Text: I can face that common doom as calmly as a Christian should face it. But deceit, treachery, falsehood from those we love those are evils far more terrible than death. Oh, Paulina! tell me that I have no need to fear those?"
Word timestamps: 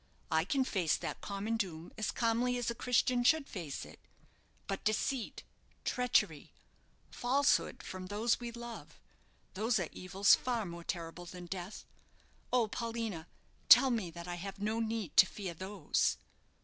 I 0.31 0.45
can 0.45 0.63
face 0.63 0.97
that 0.97 1.21
common 1.21 1.57
doom 1.57 1.93
as 1.95 2.09
calmly 2.09 2.57
as 2.57 2.71
a 2.71 2.73
Christian 2.73 3.23
should 3.23 3.47
face 3.47 3.85
it. 3.85 3.99
But 4.65 4.83
deceit, 4.83 5.43
treachery, 5.85 6.53
falsehood 7.11 7.83
from 7.83 8.07
those 8.07 8.39
we 8.39 8.51
love 8.51 8.99
those 9.53 9.79
are 9.79 9.89
evils 9.91 10.33
far 10.33 10.65
more 10.65 10.83
terrible 10.83 11.25
than 11.27 11.45
death. 11.45 11.85
Oh, 12.51 12.67
Paulina! 12.67 13.27
tell 13.69 13.91
me 13.91 14.09
that 14.09 14.27
I 14.27 14.37
have 14.41 14.57
no 14.59 14.79
need 14.79 15.15
to 15.17 15.27
fear 15.27 15.53
those?" 15.53 16.17